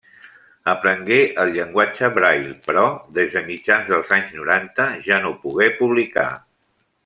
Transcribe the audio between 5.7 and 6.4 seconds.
publicar.